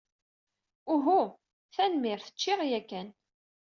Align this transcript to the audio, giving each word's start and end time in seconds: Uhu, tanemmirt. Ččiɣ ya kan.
Uhu, 0.93 1.19
tanemmirt. 1.75 2.27
Ččiɣ 2.35 2.59
ya 2.69 2.81
kan. 2.89 3.07